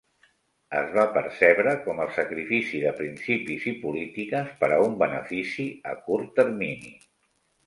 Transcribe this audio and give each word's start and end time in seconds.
Es 0.77 0.85
va 0.93 1.03
percebre 1.17 1.73
com 1.83 2.01
el 2.05 2.09
sacrifici 2.15 2.81
de 2.85 2.93
principis 3.01 3.69
i 3.73 3.75
polítiques 3.85 4.51
per 4.63 4.71
a 4.79 4.81
un 4.87 4.97
benefici 5.05 5.69
a 5.93 5.95
curt 6.09 6.35
termini. 6.43 6.93